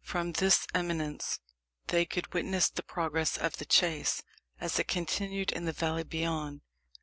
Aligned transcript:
From 0.00 0.32
this 0.32 0.66
eminence 0.74 1.38
they 1.88 2.06
could 2.06 2.32
witness 2.32 2.70
the 2.70 2.82
progress 2.82 3.36
of 3.36 3.58
the 3.58 3.66
chase, 3.66 4.22
as 4.58 4.78
it 4.78 4.88
continued 4.88 5.52
in 5.52 5.66
the 5.66 5.72
valley 5.74 6.02
beyond. 6.02 6.62